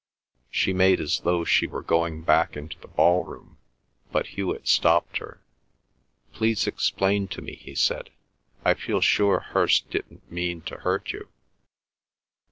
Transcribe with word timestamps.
She 0.49 0.73
made 0.73 0.99
as 0.99 1.19
though 1.19 1.45
she 1.45 1.67
were 1.67 1.83
going 1.83 2.23
back 2.23 2.57
into 2.57 2.75
the 2.79 2.87
ballroom, 2.87 3.59
but 4.11 4.29
Hewet 4.35 4.67
stopped 4.67 5.17
her. 5.17 5.43
"Please 6.33 6.65
explain 6.65 7.27
to 7.27 7.39
me," 7.39 7.53
he 7.57 7.75
said. 7.75 8.09
"I 8.65 8.73
feel 8.73 9.01
sure 9.01 9.39
Hirst 9.41 9.91
didn't 9.91 10.31
mean 10.31 10.61
to 10.61 10.77
hurt 10.77 11.11
you." 11.11 11.29